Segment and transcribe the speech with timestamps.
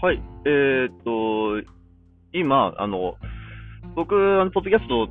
[0.00, 0.22] はい。
[0.44, 1.68] えー、っと、
[2.32, 3.16] 今、あの、
[3.96, 5.02] 僕、あのポッドキャストを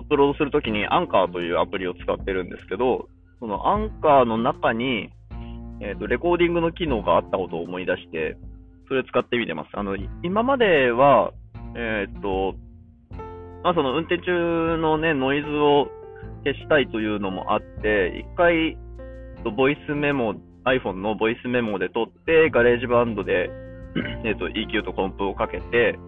[0.00, 3.08] アップロードするときにアンカーというアプリを使ってるんですけど、
[3.40, 5.08] そのアンカーの中に、
[5.80, 8.36] えー、っと、レコーディングの機能があったことを思い出して、
[8.88, 9.70] それを使ってみてます。
[9.72, 11.32] あの、今までは、
[11.74, 12.54] えー、っと、
[13.64, 15.88] まあ、その運転中のね、ノイズを
[16.44, 18.76] 消したいというのもあって、一回、
[19.56, 20.34] ボイスメモ、
[20.66, 23.48] iPhone のボイスメモで録って、 GarageBand で
[24.24, 25.98] えっと、EQ とコンプをかけて、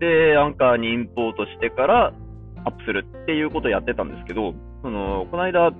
[0.00, 2.12] で、アンカーにインポートしてから
[2.64, 5.70] アップするっていうことをやってたんですけど、その、この間、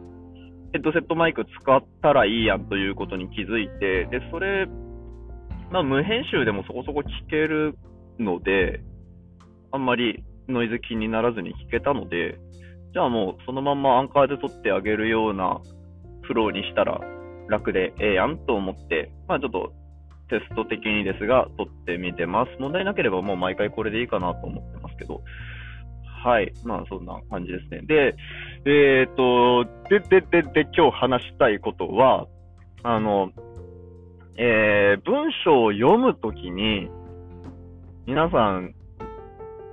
[0.73, 4.67] ヘッドセットマイク使ったらいいやんということに気づいて、で、それ、
[5.71, 7.77] まあ、無編集でもそこそこ聞ける
[8.19, 8.81] ので、
[9.73, 12.39] あんまりノイズ気にならずに聞けたので、
[12.93, 15.61] じゃあもうそのままアンカーで撮ってあげるような
[16.23, 17.01] フローにしたら
[17.49, 19.73] 楽でええやんと思って、まあちょっと
[20.29, 22.51] テスト的にですが、撮ってみてます。
[22.59, 25.23] 問題なければもう毎回これでいいかなと思ってますけど。
[26.25, 26.53] はい。
[26.65, 27.83] まあ、そんな感じですね。
[27.83, 28.17] で、
[28.65, 32.27] えっ、と、で、で、で、で、今日話したいことは、
[32.83, 33.31] あの、
[34.37, 36.89] えー、文章を読むときに、
[38.07, 38.75] 皆さん、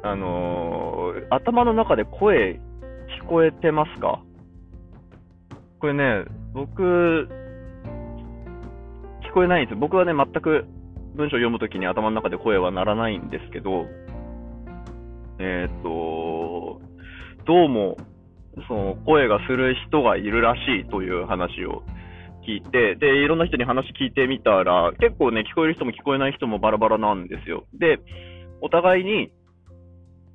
[0.04, 2.60] あのー、頭の中で声
[3.24, 4.22] 聞こえてますか？
[5.80, 7.30] これね、僕、
[9.32, 9.80] 聞こえないんです。
[9.80, 10.66] 僕はね、全く
[11.16, 13.86] 文章を読むときに頭の中で声は鳴らないんですけど、
[15.40, 16.82] えっ、ー、と、
[17.46, 17.96] どうも、
[18.68, 21.84] その声がする人がいるらしいという話を
[22.46, 27.64] 聞いて、で、いろんな人に話聞いてみたら、結構ね、聞こえる人も聞こえない人もバラバラなんですよ。
[27.74, 28.00] で、
[28.60, 29.32] お互いに、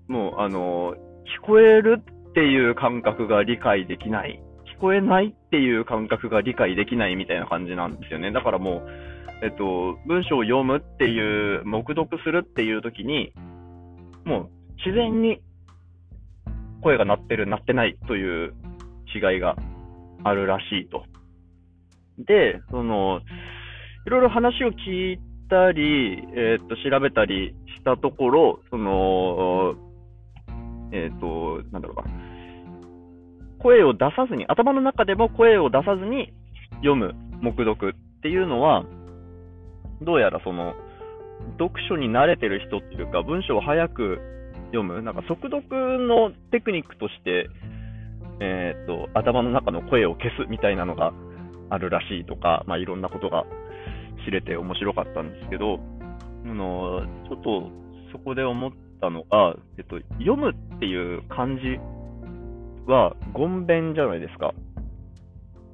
[0.08, 0.94] もう、あの、
[1.42, 4.42] 聞こえるっていう感覚が理解できない
[4.76, 8.30] 聞こえないっていう感覚が理解できないみたいな感じなんですよね。
[8.30, 8.88] だからもう、
[9.42, 13.32] えっと、文章を読むっていう、黙読するっていう時に、
[14.24, 14.48] もう
[14.84, 15.40] 自然に
[16.82, 18.54] 声が鳴ってる、鳴ってないという
[19.14, 19.56] 違いが
[20.24, 21.04] あるらしいと。
[22.18, 23.20] で、その、
[24.06, 25.18] いろいろ話を聞い
[25.48, 29.74] たり、えっ、と、調べたりしたところ、その、
[30.92, 32.04] えっ、と、なんだろうか、
[33.66, 36.32] 声を出さずに、頭の中でも声を出さずに
[36.76, 38.84] 読む、黙読っていうのは、
[40.02, 40.74] どうやらその、
[41.58, 44.20] 読書に慣れてる人っていうか、文章を早く
[44.66, 45.66] 読む、なんか速読
[45.98, 47.50] のテクニックとして、
[48.38, 51.12] えー、っと、頭の中の声を消すみたいなのが
[51.68, 53.46] あるらしいとか、まあ、いろんなことが
[54.24, 55.80] 知れて面白かったんですけど、
[56.44, 57.70] あの、ちょっと
[58.12, 61.80] そこで思ったのが、えっと、読むっていう漢字
[62.86, 64.54] は、ごんべんじゃないですか。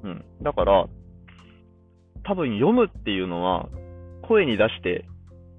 [0.03, 0.25] うん。
[0.41, 0.87] だから、
[2.23, 3.69] 多分読むっていうのは、
[4.23, 5.05] 声に出して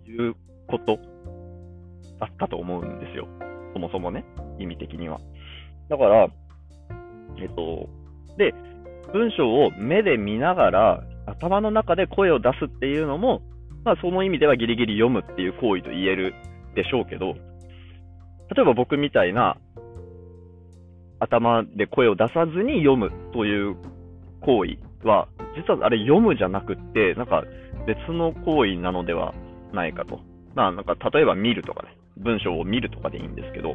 [0.07, 0.99] 言うこと
[2.19, 3.29] だったと思うんですよ。
[3.73, 4.25] そもそもね、
[4.59, 5.21] 意味的には。
[5.89, 6.29] だから、
[7.39, 7.89] えっと、
[8.39, 8.55] で、
[9.13, 13.43] 文章を目で見ながら、頭の中で声を出すっていうのも、
[13.85, 16.35] まあ、その意味ではギリギリ読むっていう行為と言える
[16.75, 17.35] でしょうけど、
[18.55, 19.57] 例えば僕みたいな、
[21.19, 23.77] 頭で声を出さずに読むという
[24.41, 27.45] 行為は、実はあれ読むじゃなくって、なんか
[27.87, 29.35] 別の行為なのでは
[29.73, 30.21] ないかと。
[30.55, 33.75] まあなんか例えば見るとかね、文章を見るとかでいいんですけど、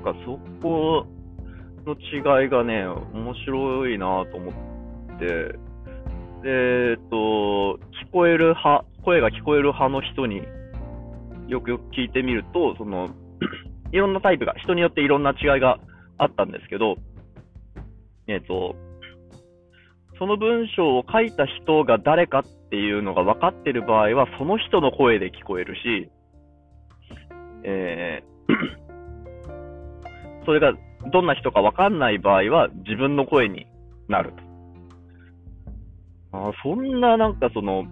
[0.00, 1.06] んかそこ
[1.86, 4.54] の違いがね、面白いなと思っ
[5.18, 5.26] て、
[6.42, 10.42] で、えっと、聞こえる派、声が聞こえる派の人に
[11.48, 13.08] よくよく聞いてみると、その、
[13.94, 15.78] いろんなタイプが、人によっていろんな違いが
[16.18, 16.96] あったんですけど、
[18.26, 18.74] えっ、ー、と、
[20.18, 26.10] その文章を書いた人が誰かっていうのが分かってる場合は、その人の声で聞こえるし、
[27.62, 30.72] えー、 それが
[31.12, 33.68] どんな人か分かんない場合は自分の声に
[34.08, 34.32] なる
[36.32, 36.38] と。
[36.48, 37.84] あそんななんかその、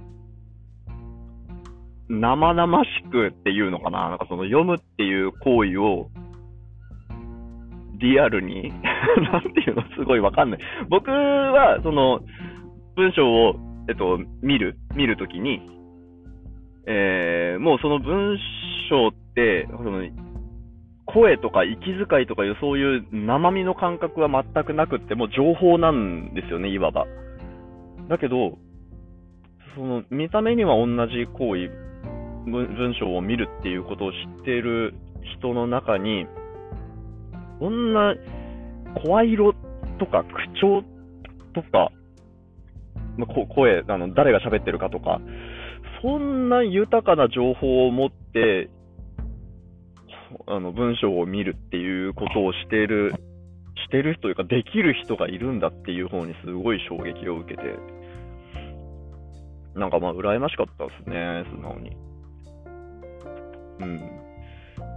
[2.12, 4.10] 生々しくっていうのかな？
[4.10, 6.10] なんかその読むっていう行為を、
[7.98, 8.68] リアルに？
[9.32, 9.82] なんていうの？
[9.96, 10.60] すごいわかんない。
[10.90, 12.20] 僕は、その、
[12.96, 13.54] 文章を、
[13.88, 15.62] えっと、見る、見るときに、
[16.86, 18.36] えー、もうその文
[18.90, 20.02] 章って、その、
[21.06, 27.06] 声とか息遣いとかいう、そういう生身の感覚は全くなくって、もう情報なんですよね、いわば。
[28.08, 28.58] だけど、
[29.74, 31.91] その、見た目には同じ行為、
[32.46, 34.94] 文章を見るっていうことを知っている
[35.38, 36.26] 人の中に、
[37.58, 38.14] こんな
[39.04, 39.54] 声色
[39.98, 40.82] とか口調
[41.54, 41.90] とか、
[43.16, 45.20] まあ声、あの誰が喋ってるかとか、
[46.02, 48.70] そんな豊かな情報を持って、
[50.46, 53.12] あの、文章を見るっていうことをしている、
[53.86, 57.62] してるというか、できる人がいるんだっていう方にすごい衝撃を受けて、
[59.74, 61.96] なんかまあ、羨ましかったですね、素直に。
[63.82, 63.98] うん。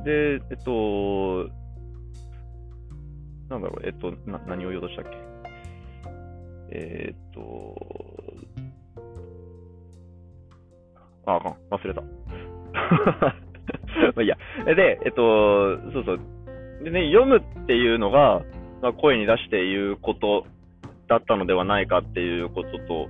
[0.04, 1.50] で、えっと、
[3.50, 5.18] なんだろう、えっと、な何を言おうとしたっけ？
[6.72, 7.76] えー、っと、
[11.26, 12.02] あ、あかん、忘れた。
[12.06, 12.10] ま
[14.18, 14.38] あいいや。
[14.76, 16.20] で、えっと、そうそう。
[16.84, 18.42] でね、読むっていうのが、
[18.82, 20.46] まあ、声に出して言うこと
[21.08, 23.10] だったのではないかっていうことと、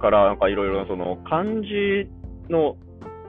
[0.00, 2.08] から、なんかいろいろその漢字
[2.48, 2.76] の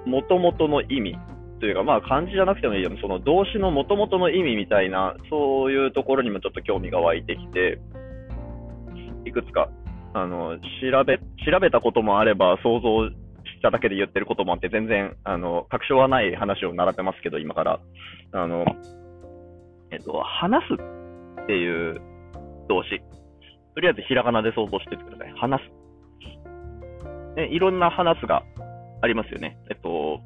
[0.05, 1.17] 元々の意味
[1.61, 7.79] というか、まあ漢字じゃなくてもいいよ、その動詞の元々の意味みたいな、そういうところにもちょっと興味が湧いてきて、
[9.25, 9.69] いくつか、
[10.13, 13.15] あの、調べ、調べたこともあれば、想像し
[13.61, 17.79] ただけで言ってることもあって、全然、あの、確証はない話を習ってますけど、今から。
[18.33, 18.65] あの、
[19.91, 20.73] えっと、話す
[21.43, 22.01] っていう
[22.69, 22.99] 動詞。
[23.75, 25.33] とりあえずひらがなで想像しててください。
[25.37, 25.71] 話す。
[27.35, 28.43] ね、いろんな話すが
[29.01, 29.57] ありますよね。
[29.69, 30.19] えっと、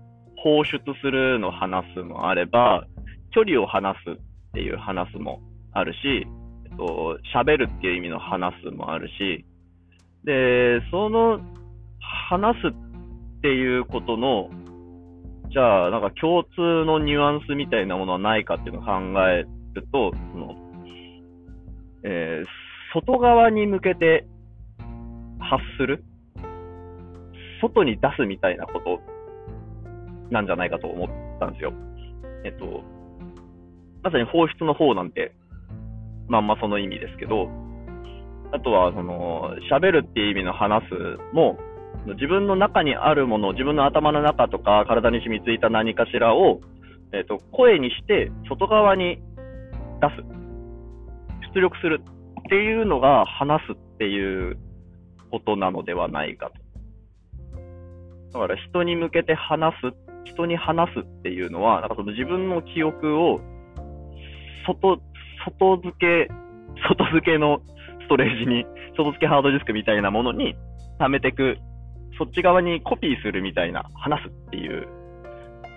[0.45, 2.86] 放出するの話すもあれば、
[3.31, 4.15] 距離を離すっ
[4.53, 5.97] ていう話もあるし、
[6.65, 9.44] えっと、喋るっていう意味の話すもあるし、
[10.24, 11.39] で、その
[12.30, 14.51] 話すっていうことの、
[15.51, 20.56] じゃあ、なんか共通のニュアンスみたいなものはないかっていうのを考えると、その、
[22.03, 22.47] えー、
[22.94, 24.27] 外側に向けて
[25.39, 26.03] 発する？
[27.62, 29.15] 外に出すみたいなこと
[30.31, 31.74] なんじゃないかと思ったんですよ。
[32.44, 32.83] えっと、
[34.04, 35.33] まさに放出の方なんて、
[36.27, 37.50] まんまその意味ですけど、
[38.51, 40.94] あとは、その、喋るっていう意味の話す
[41.33, 41.57] も、
[42.13, 46.62] 自分の中にあるもの、自分の頭の中とか体に染みついた何かしらを、
[47.13, 49.21] えっと、声にして外側に
[50.01, 50.24] 出す。
[51.56, 54.57] 出力するっていうのが話すっていう
[55.31, 56.51] ことなのではないか
[58.31, 58.39] と。
[58.39, 59.92] だから人に向けて話すっ
[60.25, 63.39] 人に話すっていうのは、なんかその自分の記憶を
[64.66, 65.00] 外、
[65.45, 66.31] 外付け、
[66.89, 67.62] 外付けの
[68.01, 68.66] ストレージに、
[68.98, 70.56] 外付けハードディスクみたいなものに
[71.00, 71.57] 貯めていく、
[72.18, 74.88] そっち側にコピーするみたいな、話すっていう、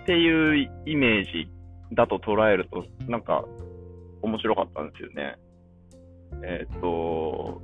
[0.03, 1.47] っていうイメージ
[1.93, 3.43] だと捉えると、なんか
[4.21, 5.35] 面白かったんですよね。
[6.43, 7.61] えー、っと、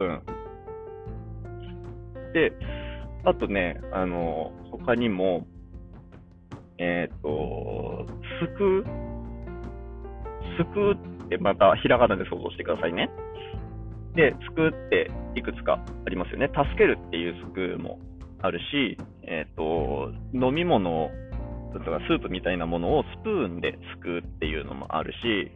[0.00, 0.22] うん。
[2.32, 2.52] で、
[3.24, 5.46] あとね、あの、他にも、
[6.78, 8.06] えっ、ー、と、
[8.40, 8.84] すく、
[10.58, 10.92] すく
[11.26, 13.10] ってまたひらがなで想像してくださいね。
[14.14, 16.48] で、すくっていくつかありますよね。
[16.48, 17.98] 助けるっていうすくも
[18.42, 21.10] あるし、えっ、ー、と、飲み物
[21.72, 25.50] とかスープみたいなものをスプーンですくうっていうのもあるし、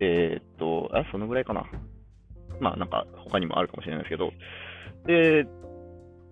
[0.00, 1.64] えっ、ー、と、あ、そのぐらいかな。
[2.60, 4.32] まあなんか他にもあるかもしれないですけど、
[5.06, 5.44] で、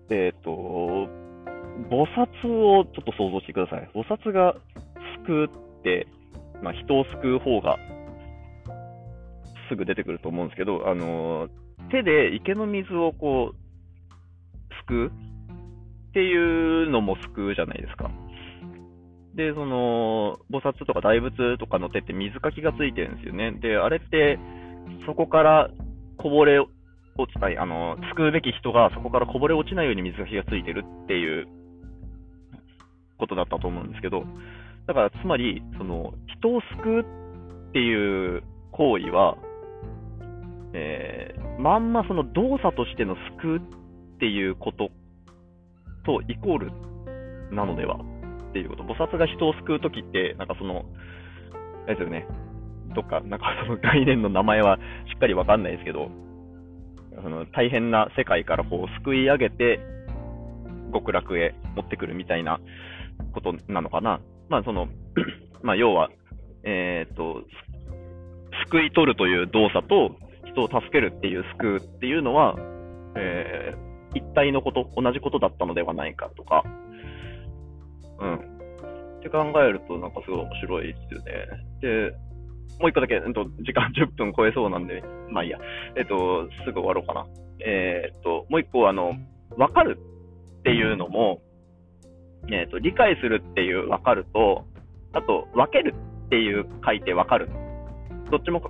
[0.09, 1.07] えっ、と、
[1.89, 3.89] 菩薩をちょっと想像してください。
[3.93, 4.55] 菩薩が
[5.25, 6.07] 救って、
[6.61, 7.77] まあ、人を救う方が
[9.69, 11.49] すぐ出てくると思うんですけど、あの
[11.89, 13.55] 手で池の水をこう、
[14.87, 18.11] 救うっていうのも救うじゃないですか。
[19.35, 23.51] で、その、菩薩とか大仏とかの手って水かきがついてるんですよね。
[23.53, 24.37] で、あれって、
[25.05, 25.69] そこから
[26.17, 26.69] こぼれ落
[27.31, 31.47] ちない、あの、救うべき人がそこからこぼれ落ちないように水かきがついてるっていう
[33.21, 34.23] ことだったと思うんですけど、
[34.87, 36.99] だからつまり、その、人を救う
[37.69, 39.37] っていう行為は、
[40.73, 43.61] えー、まんまその動作としての救うっ
[44.19, 44.89] ていうこと
[46.05, 46.71] とイコール
[47.53, 47.99] なのでは
[48.49, 48.83] っていうこと。
[48.83, 50.85] 菩薩が人を救うときって、なんかその、
[51.85, 52.27] あれですよね、
[52.95, 54.77] どっか、なんかその概念の名前は
[55.13, 56.09] しっかりわかんないですけど、
[57.21, 59.79] その大変な世界からこう救い上げて、
[60.93, 62.59] 極楽へ持ってくるみたいな
[63.31, 64.19] ことなのかな。
[64.49, 64.87] まあ、その、
[65.63, 66.09] まあ、要は、
[66.63, 67.43] えっ、ー、と、
[68.67, 72.55] 救い取るという動作と、人を助けるっていう救うっていうのは、
[73.15, 76.63] えー、一体のこと、同じことだったのではないかとか、
[78.19, 78.35] うん。
[78.35, 78.39] っ
[79.21, 81.33] て考えると、なんかすごい面白いですよね。
[81.81, 82.11] で、
[82.79, 85.59] もう一個だけ、えっと、時間 10分超えそうなんで、まあいいや。
[85.95, 87.25] えっと、すぐ終わろうかな。
[87.65, 89.13] えー、っと、もう一個、あの、
[89.57, 89.99] わかる
[90.59, 91.41] っていうのも、
[92.49, 94.65] え、ー、と、理解するっていう分かると、
[95.13, 95.93] あと、分ける
[96.25, 97.49] っていう書いて分かる。
[98.31, 98.61] どっちも、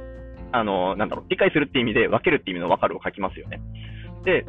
[0.52, 3.62] あの、なんだろう、理解するっていう意味で分けるっていう意味の分かるを書きますよね。
[4.26, 4.46] で、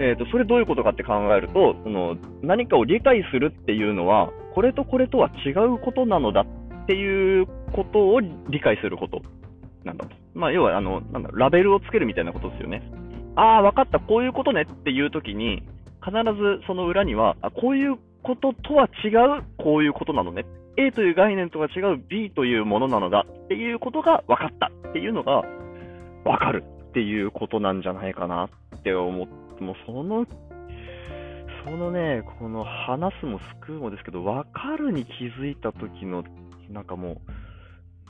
[0.00, 9.22] えっ、と、それどういうことかって考えると、その、何かを理解するっていうのは、これとこれとは違うことなのだっていうことを理解すること
[9.84, 10.14] なんだと。
[10.34, 12.82] まあ、要は、あの、なんだラベルをつけるみたいなことですよね。
[13.36, 15.62] ああ、わかった、こういうことねっていうときに、
[16.04, 19.08] 必ずその裏には、あ、こういうこととは違
[19.40, 20.44] う、こういうことなのね。
[20.76, 25.42] A という概念とは違う B というものなのだっていうことが分かったっていうのが
[26.24, 30.26] 分かるっていうことなんじゃないかなって思って、もうその、
[31.64, 36.22] そのね、この話すも救うもですけど、分かるに気づいた時の、
[36.70, 37.20] なんかも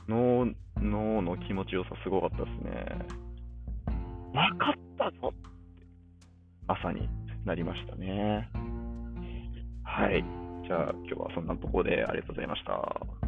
[0.07, 0.45] う、脳、
[0.77, 2.85] 脳の気持ちよさすごかったですね。
[4.33, 5.33] 分かったぞ
[6.67, 7.09] 朝に
[7.45, 8.47] なりましたね。
[9.99, 10.23] はい。
[10.65, 13.18] じゃあ今日はそんなところでありがとうございました。